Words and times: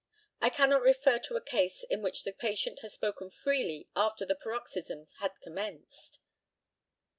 I 0.39 0.49
cannot 0.49 0.81
refer 0.81 1.19
to 1.19 1.35
a 1.35 1.43
case 1.43 1.83
in 1.87 2.01
which 2.01 2.23
the 2.23 2.31
patient 2.33 2.79
has 2.79 2.93
spoken 2.95 3.29
freely 3.29 3.87
after 3.95 4.25
the 4.25 4.33
paroxysms 4.33 5.13
had 5.19 5.39
commenced. 5.43 6.21